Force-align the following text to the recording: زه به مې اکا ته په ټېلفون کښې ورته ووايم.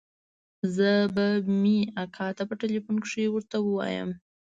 زه 0.75 0.91
به 1.15 1.27
مې 1.61 1.77
اکا 2.03 2.27
ته 2.37 2.43
په 2.49 2.53
ټېلفون 2.61 2.95
کښې 3.03 3.25
ورته 3.31 3.57
ووايم. 3.61 4.09